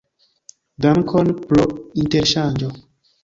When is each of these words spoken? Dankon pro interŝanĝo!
Dankon 0.85 1.29
pro 1.51 1.67
interŝanĝo! 2.05 2.73